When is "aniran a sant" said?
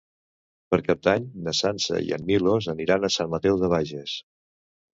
2.75-3.33